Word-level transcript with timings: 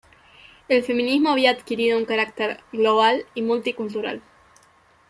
El 0.67 0.81
feminismo 0.83 1.29
había 1.29 1.51
adquirido 1.51 1.95
un 1.95 2.05
carácter 2.05 2.59
global 2.71 3.27
y 3.35 3.43
multicultural. 3.43 4.23